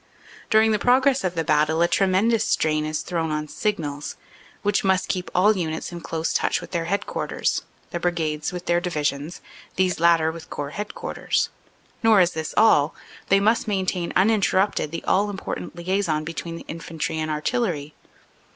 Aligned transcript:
During 0.49 0.71
the 0.71 0.79
progress 0.79 1.23
of 1.23 1.35
the 1.35 1.43
battle 1.43 1.79
a 1.83 1.87
tremendous 1.87 2.43
strain 2.43 2.87
is 2.87 3.03
thrown 3.03 3.29
on 3.29 3.47
Signals, 3.47 4.15
which 4.63 4.83
must 4.83 5.07
keep 5.07 5.29
all 5.35 5.55
units 5.55 5.91
in 5.91 6.01
close 6.01 6.33
touch 6.33 6.59
with 6.59 6.71
their 6.71 6.85
headquarters; 6.85 7.61
the 7.91 7.99
brigades 7.99 8.51
with 8.51 8.65
their 8.65 8.81
divisions; 8.81 9.41
these 9.75 9.99
latter 9.99 10.31
with 10.31 10.49
Corps 10.49 10.71
Headquarters. 10.71 11.49
Nor 12.01 12.19
is 12.19 12.31
this 12.31 12.55
all. 12.57 12.95
They 13.29 13.39
must 13.39 13.67
maintain 13.67 14.11
uninterrupted 14.15 14.89
the 14.89 15.03
all 15.03 15.29
important 15.29 15.75
liason 15.75 16.25
between 16.25 16.55
the 16.55 16.65
infantry 16.67 17.19
and 17.19 17.29
artillery. 17.29 17.93